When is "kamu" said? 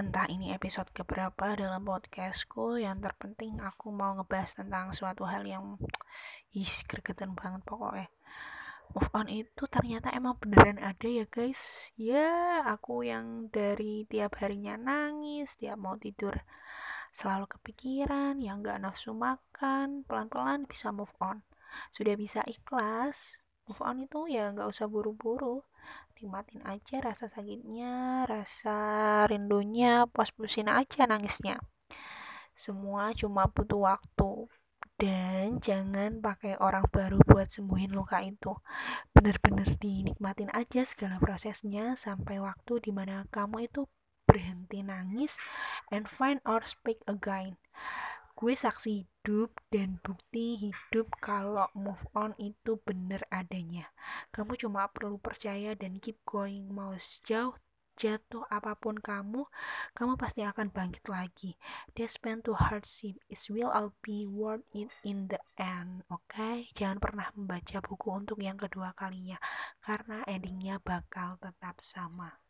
43.32-43.70, 54.32-54.56, 58.96-59.44, 59.92-60.16